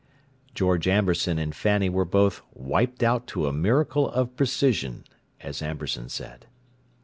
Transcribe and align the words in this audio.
George 0.55 0.87
Amberson 0.87 1.37
and 1.37 1.53
Fanny 1.55 1.87
were 1.87 2.05
both 2.05 2.41
"wiped 2.55 3.03
out 3.03 3.27
to 3.27 3.45
a 3.45 3.53
miracle 3.53 4.09
of 4.09 4.35
precision," 4.35 5.03
as 5.41 5.61
Amberson 5.61 6.09
said. 6.09 6.47